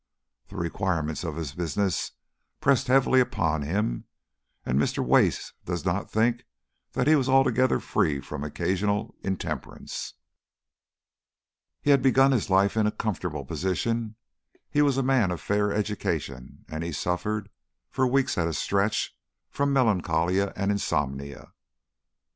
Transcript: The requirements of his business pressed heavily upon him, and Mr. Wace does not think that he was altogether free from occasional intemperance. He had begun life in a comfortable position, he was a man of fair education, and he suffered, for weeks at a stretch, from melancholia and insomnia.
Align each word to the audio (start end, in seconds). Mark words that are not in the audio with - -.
The 0.47 0.55
requirements 0.55 1.23
of 1.23 1.35
his 1.35 1.53
business 1.53 2.13
pressed 2.59 2.87
heavily 2.87 3.19
upon 3.19 3.61
him, 3.61 4.05
and 4.65 4.79
Mr. 4.79 5.05
Wace 5.05 5.53
does 5.65 5.85
not 5.85 6.09
think 6.09 6.43
that 6.93 7.05
he 7.05 7.15
was 7.15 7.29
altogether 7.29 7.79
free 7.79 8.19
from 8.19 8.43
occasional 8.43 9.13
intemperance. 9.21 10.15
He 11.83 11.91
had 11.91 12.01
begun 12.01 12.35
life 12.49 12.75
in 12.75 12.87
a 12.87 12.91
comfortable 12.91 13.45
position, 13.45 14.15
he 14.71 14.81
was 14.81 14.97
a 14.97 15.03
man 15.03 15.29
of 15.29 15.39
fair 15.39 15.71
education, 15.71 16.65
and 16.67 16.83
he 16.83 16.91
suffered, 16.91 17.49
for 17.87 18.07
weeks 18.07 18.39
at 18.39 18.47
a 18.47 18.53
stretch, 18.53 19.15
from 19.51 19.71
melancholia 19.71 20.51
and 20.55 20.71
insomnia. 20.71 21.53